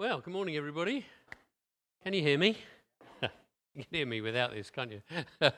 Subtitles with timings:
[0.00, 1.04] Well, good morning, everybody.
[2.02, 2.56] Can you hear me?
[3.22, 5.02] you can hear me without this, can't you?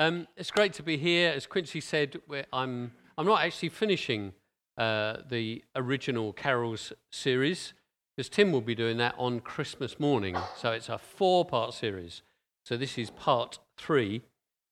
[0.00, 1.30] um, it's great to be here.
[1.30, 2.20] As Quincy said,
[2.52, 4.32] I'm, I'm not actually finishing
[4.76, 7.72] uh, the original Carols series,
[8.16, 10.36] because Tim will be doing that on Christmas morning.
[10.56, 12.22] So it's a four part series.
[12.64, 14.22] So this is part three.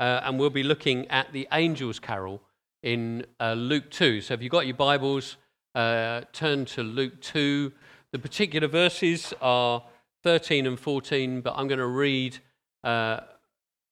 [0.01, 2.43] Uh, and we'll be looking at the Angel's Carol
[2.83, 4.21] in uh, Luke 2.
[4.21, 5.37] So if you've got your Bibles,
[5.77, 7.71] uh, turn to Luke 2.
[8.15, 9.83] The particular verses are
[10.23, 12.39] 13 and 14, but I'm going to read
[12.85, 13.23] uh,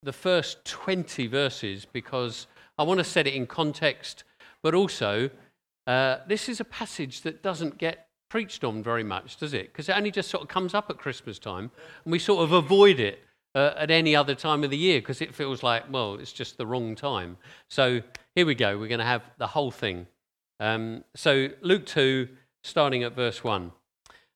[0.05, 2.47] the first 20 verses because
[2.79, 4.23] I want to set it in context,
[4.63, 5.29] but also
[5.89, 9.73] uh, this is a passage that doesn't get preached on very much, does it?
[9.73, 11.73] Because it only just sort of comes up at Christmas time,
[12.05, 13.25] and we sort of avoid it
[13.57, 16.59] uh, at any other time of the year because it feels like, well, it's just
[16.59, 17.39] the wrong time.
[17.69, 18.01] So
[18.37, 18.79] here we go.
[18.79, 20.07] We're going to have the whole thing.
[20.61, 22.29] Um, so Luke 2,
[22.63, 23.73] starting at verse 1.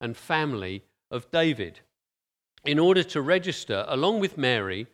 [0.00, 1.80] and family of David,
[2.64, 4.86] in order to register along with Mary,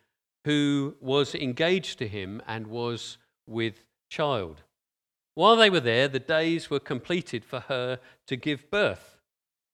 [0.44, 4.62] who was engaged to him and was with child.
[5.34, 9.18] While they were there, the days were completed for her to give birth.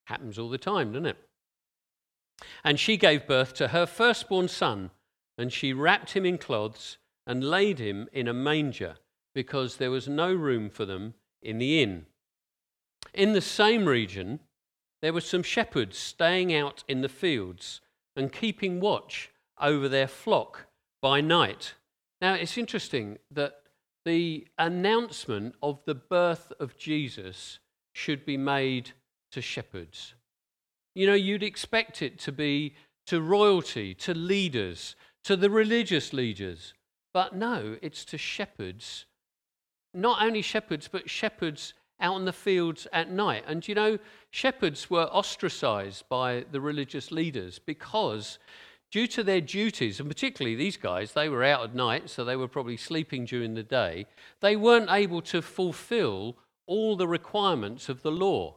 [0.06, 1.18] Happens all the time, doesn't it?
[2.64, 4.90] And she gave birth to her firstborn son,
[5.36, 8.96] and she wrapped him in cloths and laid him in a manger,
[9.34, 12.06] because there was no room for them in the inn.
[13.12, 14.40] In the same region,
[15.02, 17.80] there were some shepherds staying out in the fields
[18.16, 20.66] and keeping watch over their flock
[21.00, 21.74] by night.
[22.20, 23.54] Now, it's interesting that
[24.04, 27.58] the announcement of the birth of Jesus
[27.94, 28.92] should be made
[29.32, 30.14] to shepherds.
[30.94, 32.74] You know, you'd expect it to be
[33.06, 36.74] to royalty, to leaders, to the religious leaders.
[37.12, 39.06] But no, it's to shepherds.
[39.92, 43.44] Not only shepherds, but shepherds out in the fields at night.
[43.46, 43.98] And you know,
[44.30, 48.38] shepherds were ostracized by the religious leaders because,
[48.90, 52.36] due to their duties, and particularly these guys, they were out at night, so they
[52.36, 54.06] were probably sleeping during the day,
[54.40, 58.54] they weren't able to fulfill all the requirements of the law.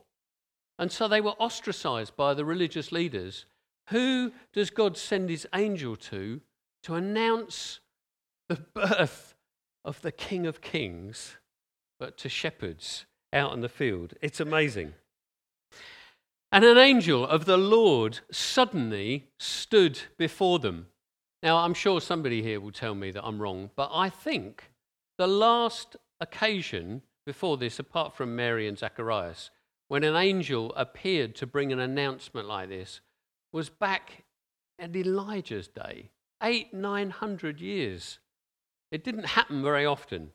[0.78, 3.46] And so they were ostracized by the religious leaders.
[3.90, 6.42] Who does God send his angel to
[6.84, 7.80] to announce
[8.50, 9.36] the birth
[9.86, 11.38] of the King of Kings,
[12.00, 13.06] but to shepherds?
[13.34, 14.14] Out in the field.
[14.22, 14.94] It's amazing.
[16.52, 20.88] And an angel of the Lord suddenly stood before them.
[21.42, 24.72] Now, I'm sure somebody here will tell me that I'm wrong, but I think
[25.18, 29.50] the last occasion before this, apart from Mary and Zacharias,
[29.88, 33.02] when an angel appeared to bring an announcement like this,
[33.52, 34.24] was back
[34.80, 36.12] in Elijah's day,
[36.42, 38.20] eight, nine hundred years.
[38.92, 40.32] It didn't happen very often.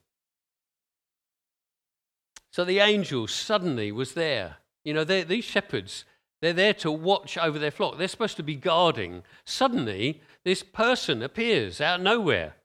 [2.51, 4.57] So the angel suddenly was there.
[4.85, 6.05] You know, these shepherds,
[6.41, 7.99] they're there to watch over their flock.
[7.99, 9.23] They're supposed to be guarding.
[9.45, 12.57] Suddenly, this person appears out of nowhere,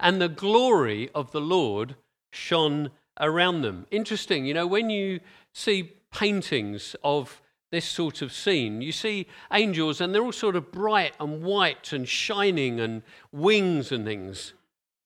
[0.00, 1.96] and the glory of the Lord
[2.32, 2.90] shone
[3.20, 3.86] around them.
[3.90, 5.20] Interesting, you know, when you
[5.52, 7.40] see paintings of
[7.70, 11.92] this sort of scene, you see angels, and they're all sort of bright and white
[11.92, 14.52] and shining and wings and things.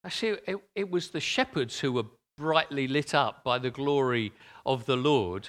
[0.05, 4.33] Actually, it, it was the shepherds who were brightly lit up by the glory
[4.65, 5.49] of the Lord.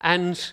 [0.00, 0.52] And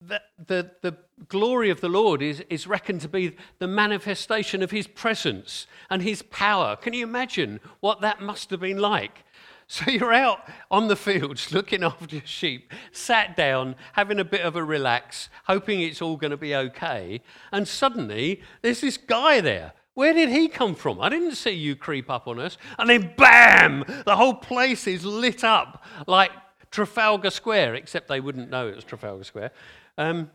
[0.00, 0.96] the, the, the
[1.28, 6.02] glory of the Lord is, is reckoned to be the manifestation of his presence and
[6.02, 6.76] his power.
[6.76, 9.24] Can you imagine what that must have been like?
[9.68, 10.40] So you're out
[10.70, 15.30] on the fields looking after your sheep, sat down, having a bit of a relax,
[15.46, 17.22] hoping it's all going to be okay.
[17.52, 21.00] And suddenly there's this guy there where did he come from?
[21.00, 22.56] I didn't see you creep up on us.
[22.78, 26.30] And then, bam, the whole place is lit up like
[26.70, 29.52] Trafalgar Square, except they wouldn't know it was Trafalgar Square.
[29.98, 30.30] Um,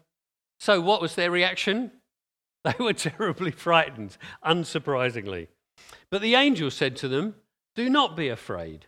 [0.59, 1.91] so, what was their reaction?
[2.63, 5.47] They were terribly frightened, unsurprisingly.
[6.09, 7.35] But the angel said to them,
[7.75, 8.87] Do not be afraid,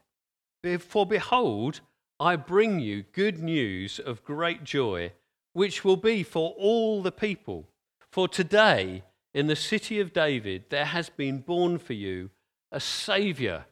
[0.80, 1.80] for behold,
[2.20, 5.14] I bring you good news of great joy,
[5.54, 7.70] which will be for all the people.
[8.12, 12.30] For today, in the city of David, there has been born for you
[12.72, 13.66] a Savior.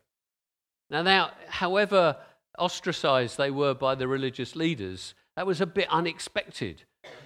[0.90, 2.18] Now, now, however
[2.58, 6.84] ostracized they were by the religious leaders, that was a bit unexpected.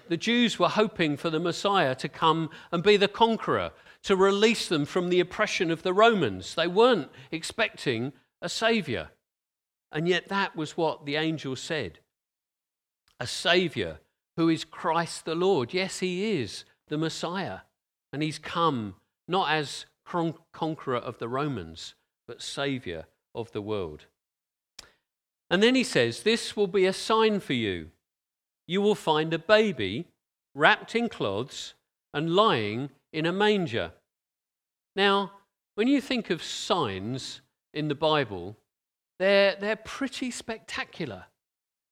[0.10, 3.72] the Jews were hoping for the Messiah to come and be the conqueror,
[4.04, 6.56] to release them from the oppression of the Romans.
[6.56, 9.10] They weren't expecting a savior.
[9.92, 12.00] And yet, that was what the angel said
[13.20, 14.00] a savior
[14.36, 15.74] who is Christ the Lord.
[15.74, 17.60] Yes, he is the Messiah.
[18.14, 18.96] And he's come
[19.28, 19.86] not as
[20.54, 21.94] conqueror of the Romans,
[22.28, 24.06] but savior of the world.
[25.50, 27.90] And then he says, This will be a sign for you.
[28.68, 30.08] You will find a baby
[30.56, 31.74] wrapped in cloths
[32.14, 33.92] and lying in a manger.
[34.96, 35.32] Now,
[35.76, 37.42] when you think of signs
[37.74, 38.58] in the Bible,
[39.20, 41.26] they're, they're pretty spectacular.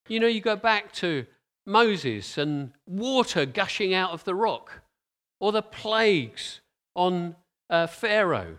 [0.07, 1.25] You know, you go back to
[1.65, 4.81] Moses and water gushing out of the rock,
[5.39, 6.61] or the plagues
[6.95, 7.35] on
[7.69, 8.57] uh, Pharaoh,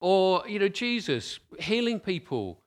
[0.00, 2.60] or, you know, Jesus healing people.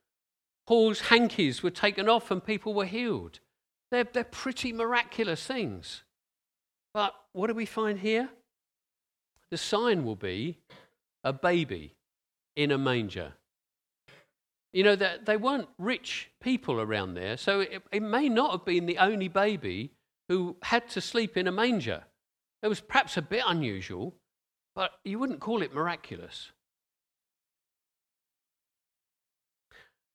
[0.66, 3.40] Paul's hankies were taken off and people were healed.
[3.92, 6.04] They're, they're pretty miraculous things.
[6.94, 8.30] But what do we find here?
[9.50, 10.60] The sign will be
[11.24, 11.96] a baby
[12.56, 13.34] in a manger.
[14.72, 18.66] You know, that they weren't rich people around there, so it, it may not have
[18.66, 19.92] been the only baby
[20.30, 22.04] who had to sleep in a manger.
[22.64, 24.16] It was perhaps a bit unusual,
[24.74, 26.52] but you wouldn't call it miraculous.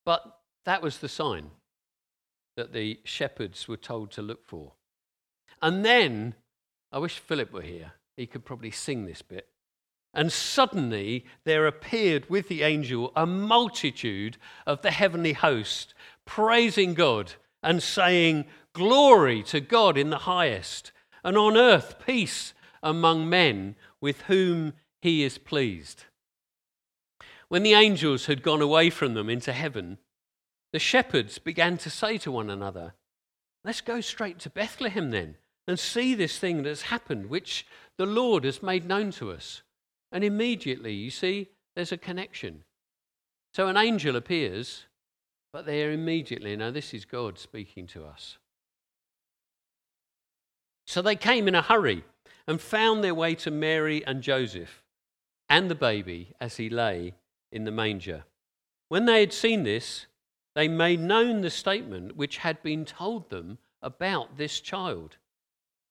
[0.07, 0.23] But
[0.65, 1.51] that was the sign
[2.57, 4.73] that the shepherds were told to look for.
[5.61, 6.35] And then,
[6.91, 7.93] I wish Philip were here.
[8.17, 9.49] He could probably sing this bit.
[10.15, 15.93] And suddenly there appeared with the angel a multitude of the heavenly host,
[16.25, 20.93] praising God and saying, Glory to God in the highest,
[21.25, 26.05] and on earth peace among men with whom he is pleased.
[27.49, 29.99] When the angels had gone away from them into heaven,
[30.73, 32.95] the shepherds began to say to one another,
[33.65, 35.37] Let's go straight to Bethlehem then
[35.67, 37.67] and see this thing that's happened, which
[37.97, 39.63] the Lord has made known to us.
[40.13, 42.65] And immediately, you see, there's a connection.
[43.53, 44.85] So an angel appears,
[45.53, 48.39] but they are immediately, now this is God speaking to us.
[50.89, 52.03] So they came in a hurry
[52.47, 54.83] and found their way to Mary and Joseph
[55.47, 57.13] and the baby as he lay
[57.53, 58.25] in the manger.
[58.89, 60.07] When they had seen this,
[60.55, 65.19] they made known the statement which had been told them about this child.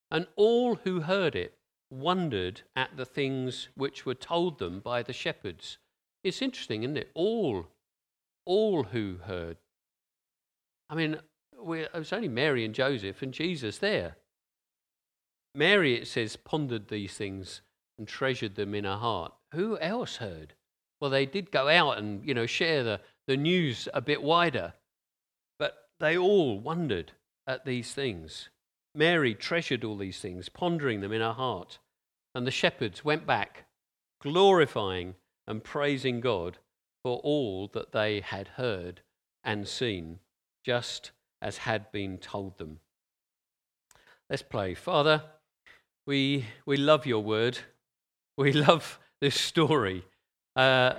[0.10, 1.54] And all who heard it
[1.92, 5.78] wondered at the things which were told them by the shepherds.
[6.24, 7.12] It's interesting, isn't it?
[7.14, 7.68] All,
[8.46, 9.58] all who heard.
[10.90, 11.20] I mean,
[11.54, 14.16] it was only Mary and Joseph and Jesus there.
[15.58, 17.62] Mary, it says, pondered these things
[17.98, 19.34] and treasured them in her heart.
[19.54, 20.54] Who else heard?
[21.02, 24.74] Well, they did go out and, you know, share the, the news a bit wider,
[25.58, 27.14] but they all wondered
[27.48, 28.50] at these things.
[28.94, 31.80] Mary treasured all these things, pondering them in her heart.
[32.36, 33.66] And the shepherds went back,
[34.22, 35.16] glorifying
[35.48, 36.60] and praising God
[37.04, 39.02] for all that they had heard
[39.44, 40.20] and seen,
[40.64, 41.12] just
[41.42, 42.80] as had been told them.
[44.30, 44.76] Let's pray.
[44.76, 45.24] Father,
[46.08, 47.60] we, we love your word.
[48.38, 50.06] We love this story,
[50.56, 50.94] uh,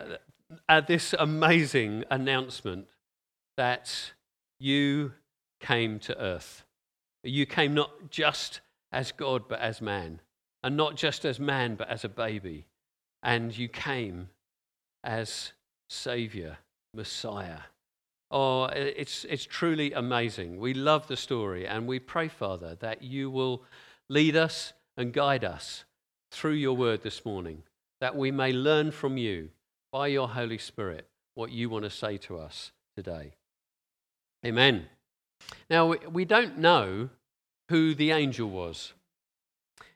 [0.68, 2.86] at this amazing announcement
[3.56, 4.12] that
[4.60, 5.12] you
[5.60, 6.64] came to earth.
[7.24, 8.60] You came not just
[8.92, 10.20] as God, but as man,
[10.62, 12.66] and not just as man, but as a baby.
[13.22, 14.28] And you came
[15.02, 15.52] as
[15.88, 16.58] Savior,
[16.94, 17.60] Messiah.
[18.30, 20.58] Oh, it's, it's truly amazing.
[20.58, 23.62] We love the story, and we pray, Father, that you will
[24.08, 25.84] lead us and guide us
[26.30, 27.62] through your word this morning,
[28.00, 29.48] that we may learn from you
[29.92, 33.32] by your Holy Spirit what you want to say to us today.
[34.44, 34.86] Amen.
[35.70, 37.10] Now, we don't know
[37.68, 38.92] who the angel was.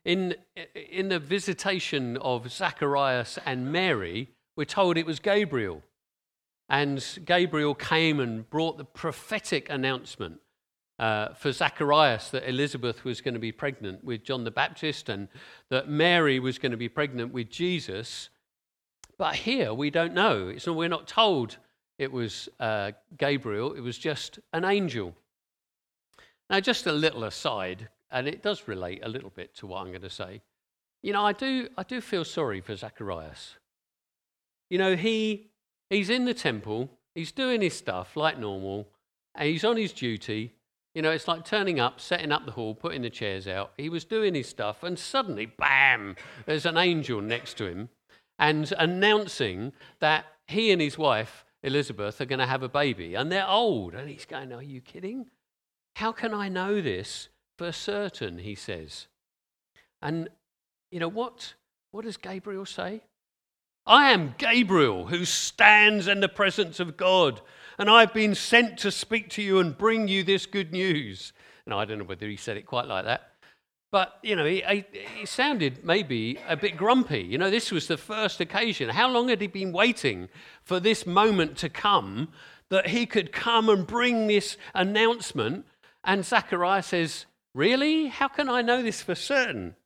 [0.04, 0.36] In,
[0.74, 5.82] in the visitation of Zacharias and Mary, we're told it was Gabriel.
[6.68, 10.40] And Gabriel came and brought the prophetic announcement
[10.98, 15.28] uh, for Zacharias that Elizabeth was going to be pregnant with John the Baptist and
[15.70, 18.28] that Mary was going to be pregnant with Jesus.
[19.18, 20.48] But here we don't know.
[20.48, 21.58] It's not, we're not told
[21.98, 25.14] it was uh, Gabriel, it was just an angel.
[26.50, 29.88] Now, just a little aside, and it does relate a little bit to what I'm
[29.88, 30.42] going to say.
[31.02, 33.56] You know, I do, I do feel sorry for Zacharias.
[34.68, 35.50] You know, he,
[35.90, 38.88] he's in the temple, he's doing his stuff like normal,
[39.34, 40.52] and he's on his duty,
[40.94, 43.72] you know, it's like turning up, setting up the hall, putting the chairs out.
[43.76, 47.88] He was doing his stuff, and suddenly, bam, there's an angel next to him
[48.38, 53.14] and announcing that he and his wife, Elizabeth, are going to have a baby.
[53.14, 53.94] And they're old.
[53.94, 55.26] And he's going, Are you kidding?
[55.96, 57.28] How can I know this?
[57.62, 59.06] for certain, he says.
[60.00, 60.28] And,
[60.90, 61.54] you know, what,
[61.92, 63.02] what does Gabriel say?
[63.86, 67.40] I am Gabriel who stands in the presence of God,
[67.78, 71.32] and I've been sent to speak to you and bring you this good news.
[71.64, 73.32] And I don't know whether he said it quite like that,
[73.92, 74.84] but you know, he,
[75.18, 77.20] he, sounded maybe a bit grumpy.
[77.20, 78.88] You know, this was the first occasion.
[78.88, 80.30] How long had he been waiting
[80.62, 82.28] for this moment to come
[82.70, 85.66] that he could come and bring this announcement?
[86.02, 88.06] And Zechariah says, Really?
[88.06, 89.76] How can I know this for certain?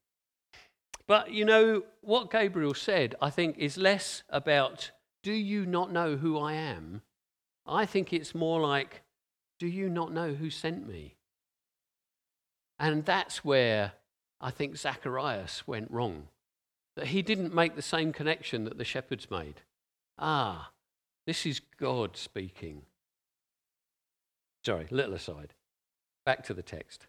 [1.09, 4.93] But you know, what Gabriel said, I think, is less about,
[5.25, 7.03] do you not know who I am?
[7.67, 9.03] I think it's more like,
[9.59, 11.17] do you not know who sent me?
[12.79, 13.93] And that's where
[14.41, 16.29] I think Zacharias went wrong.
[16.97, 19.63] That he didn't make the same connection that the shepherds made.
[20.19, 20.71] Ah,
[21.27, 22.83] this is God speaking.
[24.65, 25.55] Sorry, little aside.
[26.25, 27.07] Back to the text.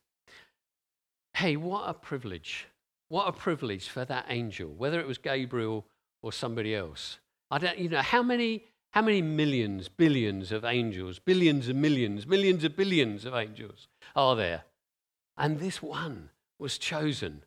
[1.33, 2.67] Hey, what a privilege
[3.09, 5.85] what a privilege for that angel, whether it was Gabriel
[6.21, 7.19] or somebody else.
[7.49, 8.65] I don't, you know, how many,
[8.97, 14.35] how many millions, billions of angels, billions of millions, millions of billions of angels are
[14.35, 14.63] there?
[15.37, 17.43] And this one was chosen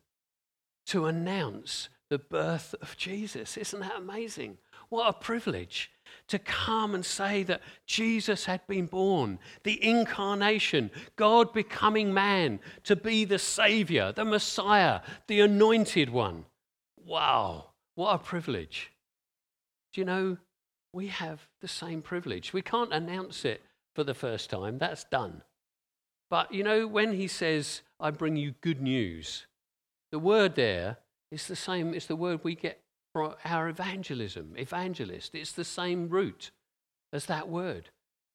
[0.85, 3.57] to announce the birth of Jesus.
[3.57, 4.59] Isn't that amazing?
[4.87, 5.91] What a privilege
[6.29, 12.95] to come and say that Jesus had been born, the incarnation, God becoming man, to
[12.95, 16.45] be the Savior, the Messiah, the anointed one.
[17.05, 18.93] Wow, what a privilege.
[19.91, 20.37] Do you know,
[20.93, 22.53] we have the same privilege.
[22.53, 23.61] We can't announce it
[23.95, 25.41] for the first time, that's done.
[26.29, 29.47] But you know, when he says, I bring you good news,
[30.11, 30.97] the word there
[31.31, 32.79] is the same, it's the word we get
[33.13, 35.35] for our evangelism, evangelist.
[35.35, 36.51] It's the same root
[37.11, 37.89] as that word.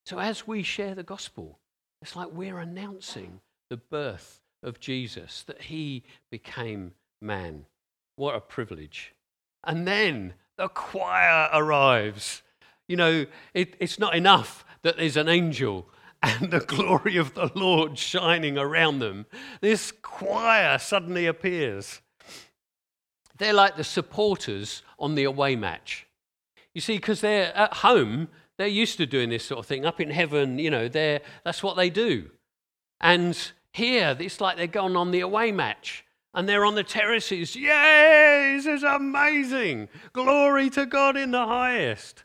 [0.05, 1.59] So as we share the gospel,
[2.01, 7.65] it's like we're announcing the birth of Jesus, that he became man.
[8.15, 9.13] What a privilege.
[9.63, 12.43] And then the choir arrives.
[12.87, 15.87] You know, it, it's not enough that there's an angel
[16.23, 19.25] and the glory of the Lord shining around them.
[19.61, 22.01] This choir suddenly appears.
[23.37, 26.07] They're like the supporters on the away match.
[26.73, 29.85] You see, because they're at home, they're used to doing this sort of thing.
[29.85, 32.31] Up in heaven, you know, that's what they do.
[32.99, 33.37] And
[33.73, 36.03] here, it's like they're going on the away match
[36.33, 37.55] and they're on the terraces.
[37.55, 39.89] Yay, this is amazing.
[40.13, 42.23] Glory to God in the highest.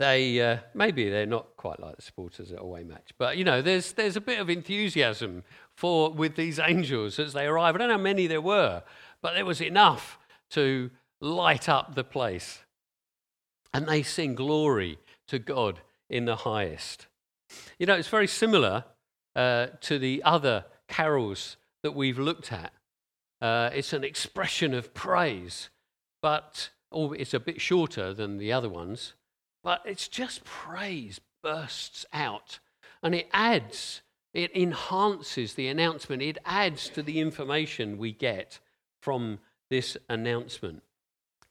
[0.00, 3.44] They, uh, maybe they're not quite like the supporters at a away match, but you
[3.44, 5.44] know, there's, there's a bit of enthusiasm
[5.76, 7.74] for with these angels as they arrive.
[7.74, 8.82] I don't know how many there were,
[9.20, 10.18] but there was enough
[10.52, 10.90] to
[11.20, 12.60] light up the place.
[13.74, 17.06] And they sing glory to God in the highest.
[17.78, 18.84] You know, it's very similar
[19.36, 22.72] uh, to the other carols that we've looked at.
[23.42, 25.68] Uh, it's an expression of praise,
[26.22, 29.12] but oh, it's a bit shorter than the other ones.
[29.62, 32.58] But it's just praise bursts out,
[33.02, 34.02] and it adds
[34.32, 38.60] it enhances the announcement, it adds to the information we get
[39.00, 39.40] from
[39.70, 40.82] this announcement.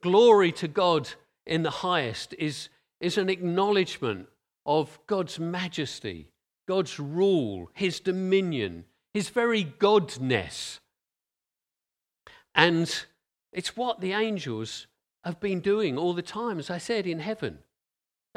[0.02, 1.10] Glory to God
[1.46, 2.70] in the highest is,
[3.02, 4.28] is an acknowledgement
[4.66, 6.28] of God's majesty,
[6.68, 10.80] God's rule, his dominion, his very godness.
[12.56, 13.06] And
[13.52, 14.88] it's what the angels
[15.26, 17.60] have been doing all the time, as I said, in heaven.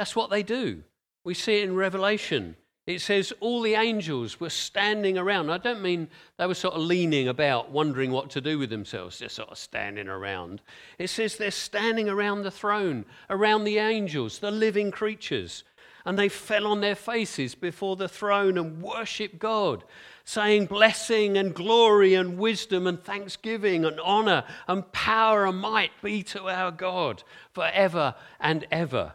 [0.02, 0.82] That's what they do.
[1.22, 5.50] We see it in Revelation it says all the angels were standing around.
[5.50, 9.20] I don't mean they were sort of leaning about, wondering what to do with themselves,
[9.20, 10.62] just sort of standing around.
[10.98, 15.62] It says they're standing around the throne, around the angels, the living creatures.
[16.04, 19.84] And they fell on their faces before the throne and worshiped God,
[20.24, 26.24] saying, Blessing and glory and wisdom and thanksgiving and honor and power and might be
[26.24, 29.12] to our God forever and ever.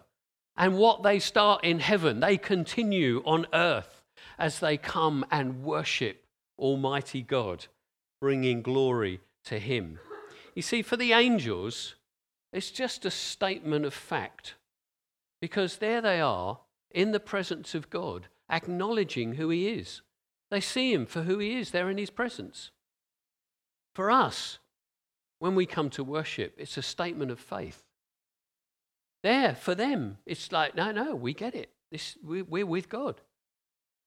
[0.57, 4.01] And what they start in heaven, they continue on earth
[4.39, 6.23] as they come and worship
[6.57, 7.67] Almighty God,
[8.19, 9.99] bringing glory to Him.
[10.55, 11.95] You see, for the angels,
[12.51, 14.55] it's just a statement of fact
[15.39, 16.59] because there they are
[16.89, 20.01] in the presence of God, acknowledging who He is.
[20.49, 22.71] They see Him for who He is, they're in His presence.
[23.93, 24.57] For us,
[25.37, 27.83] when we come to worship, it's a statement of faith.
[29.27, 31.69] There, for them, it's like, no, no, we get it.
[31.91, 33.19] This, we, we're with God.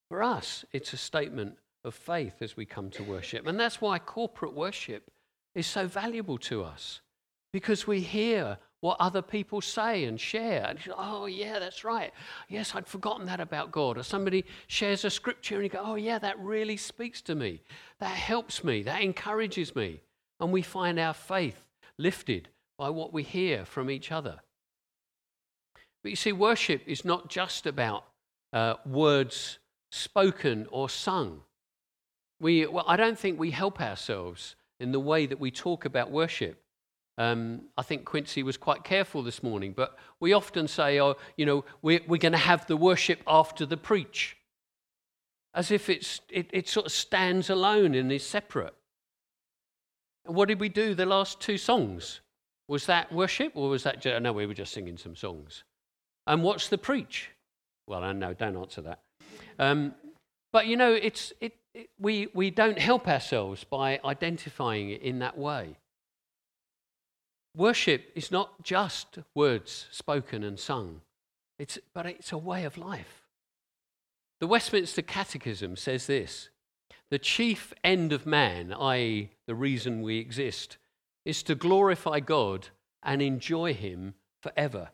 [0.09, 3.47] For us, it's a statement of faith as we come to worship.
[3.47, 5.11] And that's why corporate worship
[5.55, 7.03] is so valuable to us,
[7.53, 10.65] because we hear what other people say and share.
[10.67, 12.15] And oh, yeah, that's right.
[12.49, 13.99] Yes, I'd forgotten that about God.
[13.99, 17.61] Or somebody shares a scripture and you go, oh, yeah, that really speaks to me.
[17.99, 18.83] That helps me.
[18.85, 20.01] That encourages me.
[20.41, 21.63] And we find our faith
[21.99, 22.49] lifted
[22.79, 24.41] by what we hear from each other.
[26.03, 28.05] But you see, worship is not just about
[28.53, 29.59] uh, words
[29.93, 31.43] spoken or sung.
[32.41, 36.11] We, well, I don't think we help ourselves in the way that we talk about
[36.11, 36.63] worship.
[37.19, 41.45] Um, I think Quincy was quite careful this morning, but we often say, oh, you
[41.45, 44.39] know, we're, we're going to have the worship after the preach,
[45.53, 48.75] as if it's, it, it sort of stands alone and is separate.
[50.25, 52.21] And what did we do the last two songs?
[52.69, 55.65] Was that worship or was that just, no, we were just singing some songs.
[56.27, 57.31] And what's the preach?
[57.87, 59.01] Well, I know, don't answer that.
[59.59, 59.95] Um,
[60.53, 65.19] but you know, it's, it, it, we, we don't help ourselves by identifying it in
[65.21, 65.77] that way.
[67.57, 71.01] Worship is not just words spoken and sung,
[71.59, 73.27] it's, but it's a way of life.
[74.41, 76.49] The Westminster Catechism says this
[77.11, 80.79] The chief end of man, i.e., the reason we exist,
[81.25, 82.69] is to glorify God
[83.03, 84.91] and enjoy Him forever.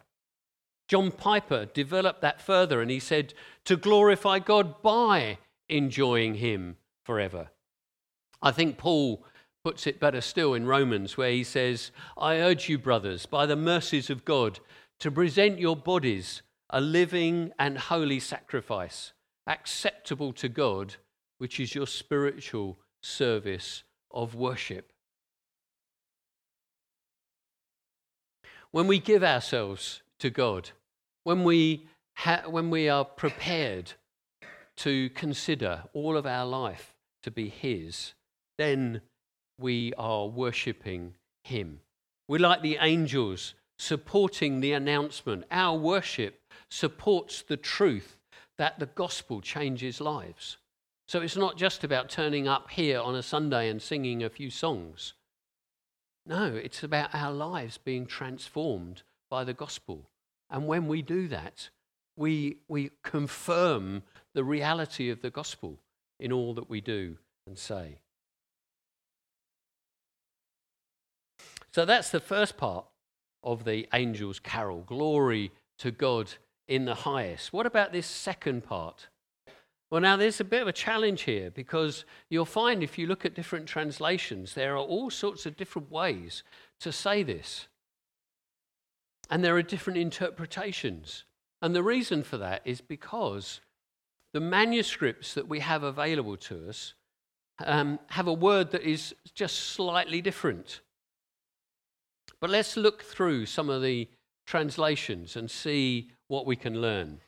[0.89, 5.39] John Piper developed that further and he said, to glorify God by
[5.69, 7.49] enjoying Him forever.
[8.41, 9.25] I think Paul
[9.65, 13.57] puts it better still in Romans, where he says, I urge you, brothers, by the
[13.57, 14.61] mercies of God,
[15.01, 19.13] to present your bodies a living and holy sacrifice,
[19.47, 20.95] acceptable to God,
[21.39, 24.93] which is your spiritual service of worship.
[28.71, 30.71] When we give ourselves to God,
[31.25, 33.93] when we, ha- when we are prepared
[34.79, 38.15] to consider all of our life to be His,
[38.59, 39.01] then
[39.59, 41.81] we are worshipping Him.
[42.29, 45.45] We're like the angels supporting the announcement.
[45.51, 48.17] Our worship supports the truth
[48.59, 50.57] that the gospel changes lives.
[51.09, 54.51] So it's not just about turning up here on a Sunday and singing a few
[54.51, 55.15] songs.
[56.27, 60.09] No, it's about our lives being transformed by the gospel.
[60.51, 61.69] And when we do that,
[62.17, 64.03] we, we confirm
[64.35, 65.79] the reality of the gospel
[66.19, 67.99] in all that we do and say.
[71.73, 72.87] So that's the first part
[73.43, 76.33] of the angel's carol glory to God
[76.69, 77.53] in the highest.
[77.53, 79.09] What about this second part?
[79.91, 83.25] Well, now there's a bit of a challenge here because you'll find if you look
[83.25, 86.43] at different translations, there are all sorts of different ways
[86.81, 87.69] to say this.
[89.31, 91.25] And there are different interpretations.
[91.63, 93.61] And the reason for that is because
[94.33, 96.95] the manuscripts that we have available to us
[97.65, 100.81] um, have a word that is just slightly different.
[102.41, 104.09] But let's look through some of the
[104.47, 107.21] translations and see what we can learn.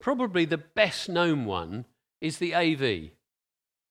[0.00, 1.84] Probably the best known one
[2.20, 3.10] is the AV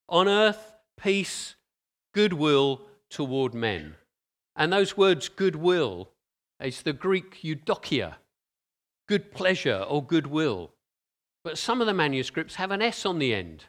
[0.07, 1.55] On earth, peace,
[2.13, 3.95] goodwill toward men.
[4.55, 6.09] And those words, goodwill,
[6.63, 8.15] is the Greek eudokia,
[9.07, 10.71] good pleasure or goodwill.
[11.43, 13.65] But some of the manuscripts have an S on the end.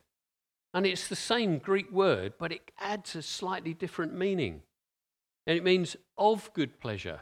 [0.75, 4.63] And it's the same Greek word, but it adds a slightly different meaning.
[5.47, 7.21] And it means of good pleasure.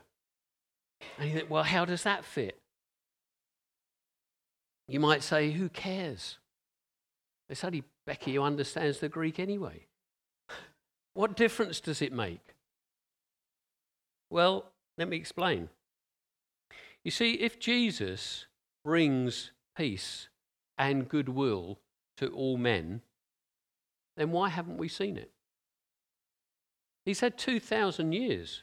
[1.19, 2.59] And you think, well, how does that fit?
[4.87, 6.39] You might say, who cares?
[7.49, 9.87] It's only Becky who understands the Greek anyway.
[11.15, 12.55] What difference does it make?
[14.31, 14.67] Well,
[15.01, 15.71] let me explain.
[17.03, 18.45] You see, if Jesus
[18.85, 20.29] brings peace
[20.77, 21.79] and goodwill
[22.19, 23.01] to all men,
[24.19, 25.31] then why haven't we seen it?
[27.07, 28.63] He's had 2,000 years.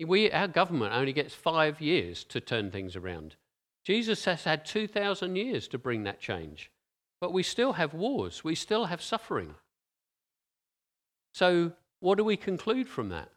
[0.00, 3.36] We, our government only gets five years to turn things around.
[3.84, 6.70] Jesus has had 2,000 years to bring that change.
[7.20, 9.54] But we still have wars, we still have suffering.
[11.34, 13.33] So, what do we conclude from that?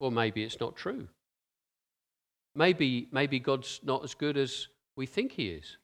[0.00, 1.08] Well, maybe it's not true.
[2.54, 5.76] Maybe, maybe God's not as good as we think He is.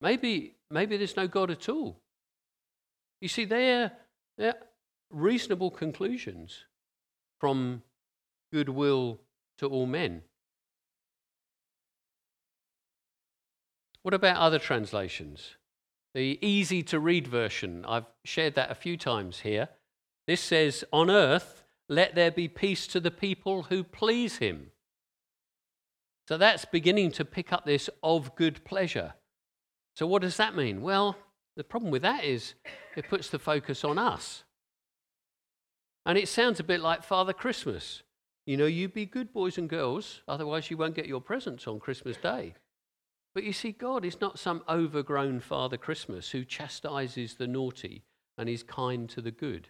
[0.00, 2.00] Maybe, maybe there's no God at all.
[3.20, 3.92] You see, they're,
[4.36, 4.56] they're
[5.10, 6.64] reasonable conclusions
[7.40, 7.82] from
[8.52, 9.20] goodwill
[9.58, 10.22] to all men.
[14.02, 15.56] What about other translations?
[16.14, 19.70] The easy to read version, I've shared that a few times here.
[20.26, 21.63] This says, On earth,
[21.94, 24.70] let there be peace to the people who please him.
[26.28, 29.14] So that's beginning to pick up this of good pleasure.
[29.94, 30.82] So, what does that mean?
[30.82, 31.16] Well,
[31.56, 32.54] the problem with that is
[32.96, 34.44] it puts the focus on us.
[36.06, 38.02] And it sounds a bit like Father Christmas.
[38.46, 41.80] You know, you be good boys and girls, otherwise, you won't get your presents on
[41.80, 42.54] Christmas Day.
[43.34, 48.04] But you see, God is not some overgrown Father Christmas who chastises the naughty
[48.36, 49.68] and is kind to the good.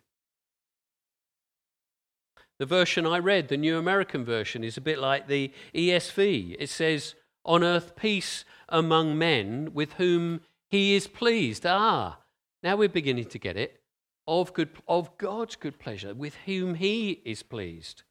[2.58, 6.56] The version I read, the New American version, is a bit like the ESV.
[6.58, 7.14] It says,
[7.44, 10.40] On earth, peace among men with whom
[10.70, 11.66] he is pleased.
[11.66, 12.18] Ah,
[12.62, 13.80] now we're beginning to get it.
[14.26, 18.04] Of, good, of God's good pleasure with whom he is pleased.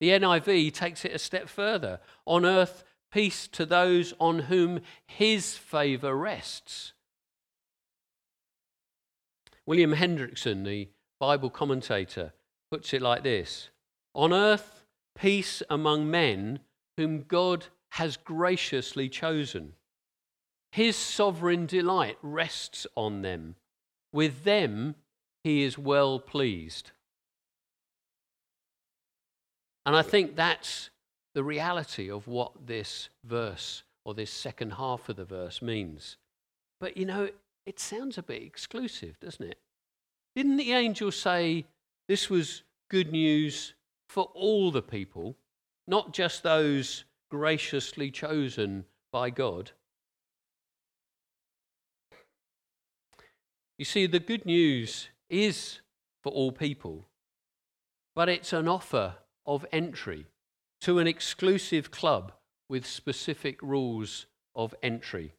[0.00, 1.98] The NIV takes it a step further.
[2.26, 6.92] On earth, peace to those on whom his favour rests.
[9.66, 12.32] William Hendriksen, the Bible commentator,
[12.70, 13.70] puts it like this
[14.18, 14.82] On earth,
[15.16, 16.58] peace among men
[16.96, 19.74] whom God has graciously chosen.
[20.72, 23.54] His sovereign delight rests on them.
[24.12, 24.96] With them,
[25.44, 26.90] he is well pleased.
[29.86, 30.90] And I think that's
[31.36, 36.16] the reality of what this verse or this second half of the verse means.
[36.80, 37.30] But you know,
[37.66, 39.58] it sounds a bit exclusive, doesn't it?
[40.34, 41.66] Didn't the angel say
[42.08, 43.74] this was good news
[44.08, 45.36] for all the people,
[45.86, 49.72] not just those graciously chosen by God?
[53.78, 55.80] You see, the good news is
[56.22, 57.06] for all people,
[58.14, 59.14] but it's an offer
[59.46, 60.26] of entry
[60.80, 62.32] to an exclusive club
[62.68, 65.32] with specific rules of entry.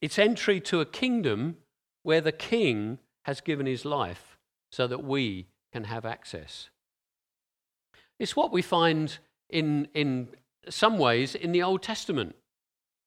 [0.00, 1.56] It's entry to a kingdom
[2.02, 4.36] where the king has given his life
[4.70, 6.68] so that we can have access.
[8.18, 9.18] It's what we find
[9.50, 10.28] in, in
[10.68, 12.34] some ways in the Old Testament.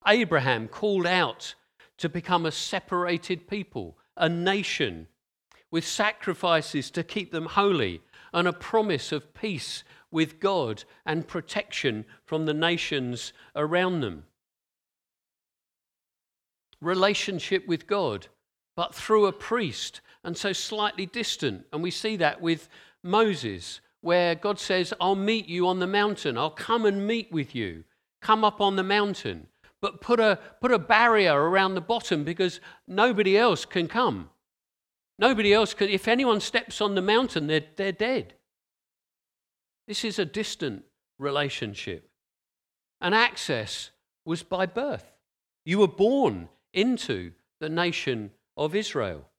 [0.06, 1.56] Abraham called out
[1.98, 5.08] to become a separated people, a nation,
[5.72, 8.02] with sacrifices to keep them holy,
[8.34, 14.24] and a promise of peace with God and protection from the nations around them.
[16.80, 18.28] Relationship with God,
[18.76, 21.65] but through a priest, and so slightly distant.
[21.74, 22.70] And we see that with
[23.04, 27.55] Moses, where God says, I'll meet you on the mountain, I'll come and meet with
[27.55, 27.83] you.
[28.21, 29.47] Come up on the mountain,
[29.81, 34.29] but put a, put a barrier around the bottom because nobody else can come.
[35.19, 35.89] Nobody else can.
[35.89, 38.33] If anyone steps on the mountain, they're, they're dead.
[39.88, 40.83] This is a distant
[41.17, 42.10] relationship.
[42.99, 43.91] And access
[44.25, 45.05] was by birth.
[45.65, 49.29] You were born into the nation of Israel.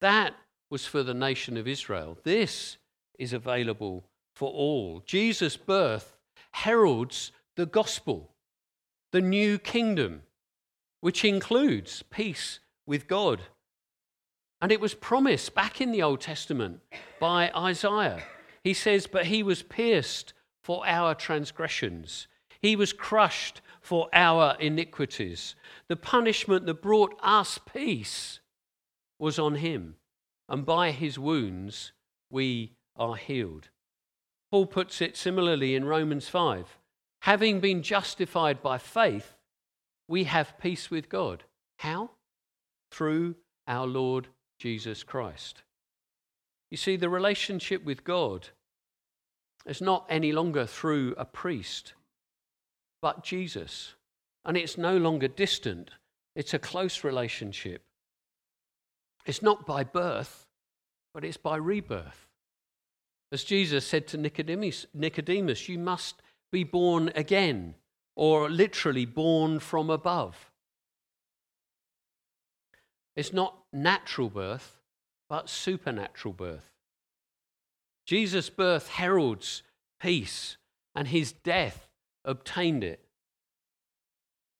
[0.00, 0.34] That
[0.70, 2.18] was for the nation of Israel.
[2.24, 2.76] This
[3.18, 5.02] is available for all.
[5.06, 6.16] Jesus' birth
[6.52, 8.32] heralds the gospel,
[9.10, 10.22] the new kingdom,
[11.00, 13.42] which includes peace with God.
[14.60, 16.80] And it was promised back in the Old Testament
[17.20, 18.22] by Isaiah.
[18.62, 22.28] He says, But he was pierced for our transgressions,
[22.60, 25.56] he was crushed for our iniquities.
[25.88, 28.38] The punishment that brought us peace
[29.18, 29.96] was on him,
[30.48, 31.90] and by his wounds
[32.30, 33.68] we are healed.
[34.50, 36.78] Paul puts it similarly in Romans 5.
[37.22, 39.36] Having been justified by faith,
[40.08, 41.44] we have peace with God.
[41.78, 42.10] How?
[42.90, 44.28] Through our Lord
[44.58, 45.62] Jesus Christ.
[46.70, 48.48] You see, the relationship with God
[49.66, 51.94] is not any longer through a priest,
[53.00, 53.94] but Jesus.
[54.44, 55.90] And it's no longer distant,
[56.34, 57.82] it's a close relationship.
[59.24, 60.46] It's not by birth,
[61.14, 62.26] but it's by rebirth.
[63.32, 66.20] As Jesus said to Nicodemus, Nicodemus, you must
[66.52, 67.74] be born again,
[68.14, 70.50] or literally born from above.
[73.16, 74.78] It's not natural birth,
[75.30, 76.70] but supernatural birth.
[78.06, 79.62] Jesus' birth heralds
[79.98, 80.58] peace,
[80.94, 81.88] and his death
[82.26, 83.00] obtained it.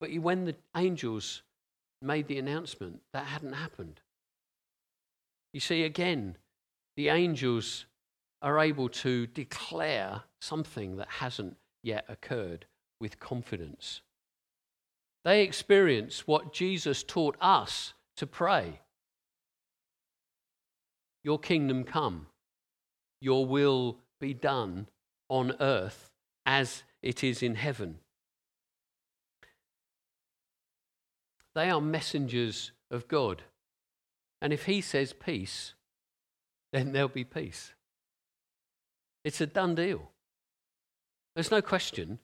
[0.00, 1.42] But when the angels
[2.00, 4.00] made the announcement, that hadn't happened.
[5.52, 6.38] You see, again,
[6.96, 7.84] the angels
[8.42, 12.66] are able to declare something that hasn't yet occurred
[13.00, 14.02] with confidence.
[15.24, 18.80] They experience what Jesus taught us to pray
[21.24, 22.26] your kingdom come,
[23.20, 24.88] your will be done
[25.28, 26.10] on earth
[26.44, 27.98] as it is in heaven.
[31.54, 33.42] They are messengers of God.
[34.40, 35.74] And if he says peace,
[36.72, 37.72] then there'll be peace.
[39.24, 40.10] It's a done deal.
[41.34, 42.18] There's no question.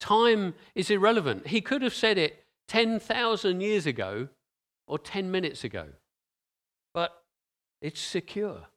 [0.00, 1.46] Time is irrelevant.
[1.46, 4.28] He could have said it 10,000 years ago
[4.86, 5.86] or 10 minutes ago.
[6.92, 7.12] But
[7.80, 8.68] it's secure,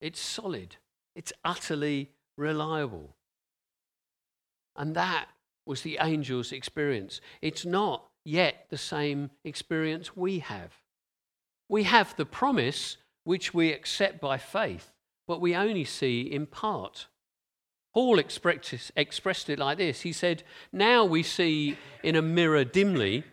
[0.00, 0.76] it's solid,
[1.14, 3.16] it's utterly reliable.
[4.76, 5.28] And that
[5.66, 7.20] was the angel's experience.
[7.42, 10.72] It's not yet the same experience we have.
[11.68, 14.92] We have the promise which we accept by faith,
[15.26, 17.06] but we only see in part.
[17.92, 23.24] Paul expressed it like this He said, Now we see in a mirror dimly,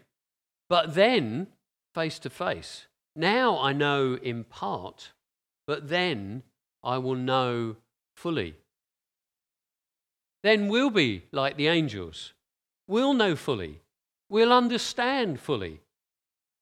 [0.70, 1.48] but then
[1.94, 2.88] face to face.
[3.16, 5.12] Now I know in part,
[5.68, 6.44] but then
[6.84, 7.76] I will know
[8.16, 8.56] fully.
[10.42, 12.34] Then we'll be like the angels.
[12.88, 13.80] We'll know fully.
[14.30, 15.82] We'll understand fully.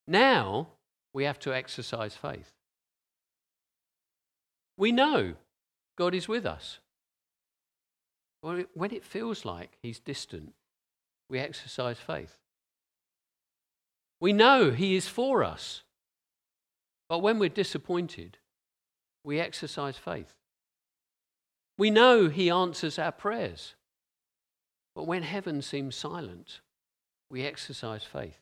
[0.07, 0.67] Now
[1.13, 2.51] we have to exercise faith.
[4.77, 5.35] We know
[5.97, 6.79] God is with us.
[8.41, 10.53] When it feels like He's distant,
[11.29, 12.37] we exercise faith.
[14.19, 15.83] We know He is for us.
[17.07, 18.37] But when we're disappointed,
[19.23, 20.33] we exercise faith.
[21.77, 23.75] We know He answers our prayers.
[24.95, 26.61] But when heaven seems silent,
[27.29, 28.39] we exercise faith.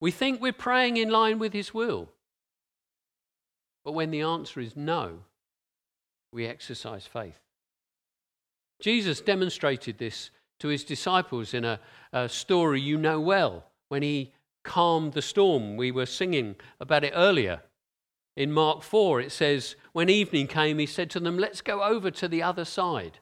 [0.00, 2.10] We think we're praying in line with His will.
[3.86, 5.20] But when the answer is no,
[6.32, 7.38] we exercise faith.
[8.80, 11.78] Jesus demonstrated this to his disciples in a,
[12.12, 14.32] a, story you know well when he
[14.64, 15.76] calmed the storm.
[15.76, 17.62] We were singing about it earlier.
[18.36, 22.10] In Mark 4, it says, When evening came, he said to them, Let's go over
[22.10, 23.20] to the other side.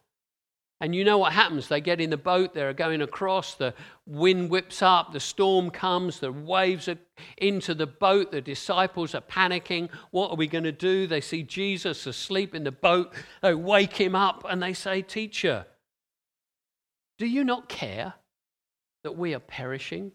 [0.85, 1.69] And you know what happens?
[1.69, 3.73] They get in the boat, they're going across, the
[4.05, 6.99] wind whips up, the storm comes, the waves are
[7.39, 9.89] into the boat, the disciples are panicking.
[10.11, 11.07] What are we going to do?
[11.07, 15.65] They see Jesus asleep in the boat, they wake him up and they say, Teacher,
[17.17, 18.13] do you not care
[19.05, 20.13] that we are perishing?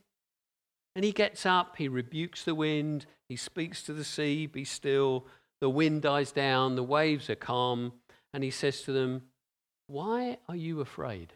[0.96, 5.26] And he gets up, he rebukes the wind, he speaks to the sea, Be still.
[5.62, 7.94] The wind dies down, the waves are calm,
[8.36, 9.24] and he says to them,
[9.90, 11.34] why are you afraid?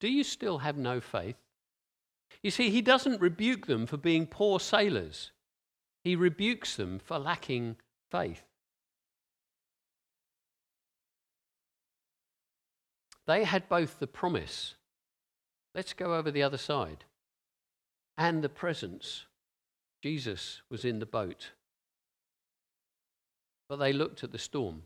[0.00, 1.36] Do you still have no faith?
[2.42, 5.30] You see, he doesn't rebuke them for being poor sailors,
[6.02, 7.76] he rebukes them for lacking
[8.10, 8.42] faith.
[13.26, 14.74] They had both the promise,
[15.74, 17.04] let's go over the other side,
[18.16, 19.26] and the presence.
[20.02, 21.50] Jesus was in the boat.
[23.68, 24.84] But they looked at the storm.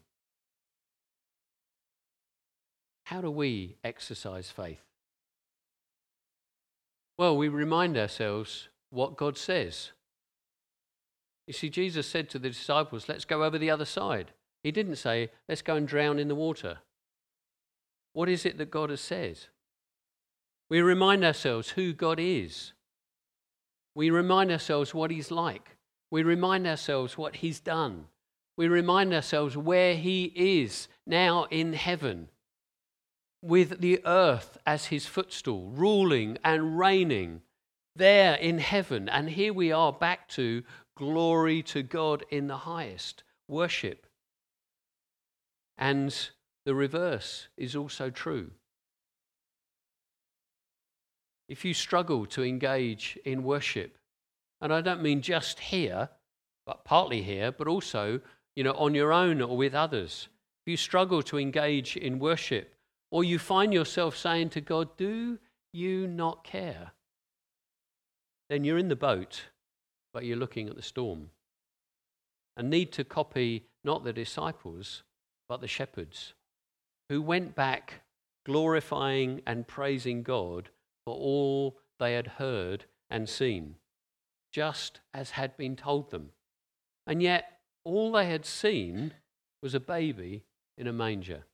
[3.12, 4.80] How do we exercise faith?
[7.18, 9.90] Well, we remind ourselves what God says.
[11.46, 14.32] You see, Jesus said to the disciples, Let's go over the other side.
[14.62, 16.78] He didn't say, Let's go and drown in the water.
[18.14, 19.40] What is it that God has said?
[20.70, 22.72] We remind ourselves who God is.
[23.94, 25.76] We remind ourselves what He's like.
[26.10, 28.06] We remind ourselves what He's done.
[28.56, 32.30] We remind ourselves where He is now in heaven
[33.42, 37.42] with the earth as his footstool, ruling and reigning
[37.96, 39.08] there in heaven.
[39.08, 40.62] And here we are back to
[40.96, 44.06] glory to God in the highest, worship.
[45.76, 46.16] And
[46.64, 48.52] the reverse is also true.
[51.48, 53.98] If you struggle to engage in worship,
[54.60, 56.08] and I don't mean just here,
[56.64, 58.20] but partly here, but also,
[58.54, 60.28] you know, on your own or with others.
[60.64, 62.71] If you struggle to engage in worship,
[63.12, 65.38] or you find yourself saying to God, Do
[65.72, 66.92] you not care?
[68.48, 69.44] Then you're in the boat,
[70.12, 71.30] but you're looking at the storm.
[72.56, 75.02] And need to copy not the disciples,
[75.48, 76.32] but the shepherds,
[77.08, 78.02] who went back
[78.44, 80.70] glorifying and praising God
[81.04, 83.76] for all they had heard and seen,
[84.52, 86.30] just as had been told them.
[87.06, 89.12] And yet, all they had seen
[89.62, 90.44] was a baby
[90.78, 91.44] in a manger.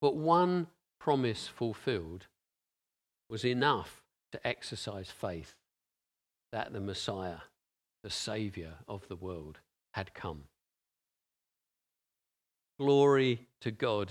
[0.00, 2.26] But one promise fulfilled
[3.28, 5.54] was enough to exercise faith
[6.52, 7.38] that the Messiah,
[8.02, 9.58] the Saviour of the world,
[9.94, 10.44] had come.
[12.78, 14.10] Glory to God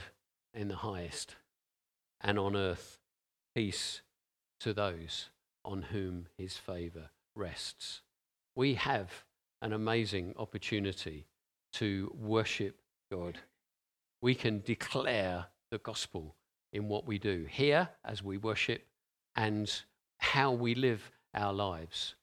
[0.54, 1.36] in the highest,
[2.22, 3.00] and on earth
[3.56, 4.02] peace
[4.60, 5.30] to those
[5.66, 8.02] on whom his favour rests.
[8.56, 9.26] We have
[9.62, 11.26] an amazing opportunity
[11.74, 12.80] to worship
[13.12, 13.40] God.
[14.22, 16.36] We can declare the gospel
[16.74, 18.84] in what we do here as we worship
[19.36, 19.82] and
[20.18, 22.16] how we live our lives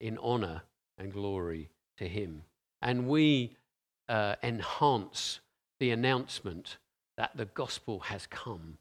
[0.00, 0.62] in honor
[0.98, 2.42] and glory to Him.
[2.82, 3.56] And we
[4.08, 5.40] uh, enhance
[5.80, 6.78] the announcement
[7.16, 8.78] that the gospel has come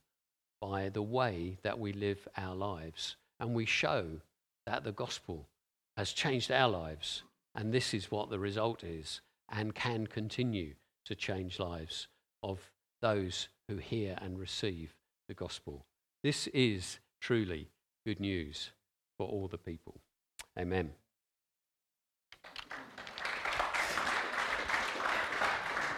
[0.61, 3.15] by the way that we live our lives.
[3.39, 4.05] And we show
[4.65, 5.47] that the gospel
[5.97, 7.23] has changed our lives.
[7.55, 10.73] And this is what the result is and can continue
[11.05, 12.07] to change lives
[12.41, 12.71] of
[13.03, 14.95] those who hear and receive
[15.27, 15.85] the gospel.
[16.23, 17.67] This is truly
[18.05, 18.71] good news
[19.17, 19.99] for all the people.
[20.57, 20.91] Amen.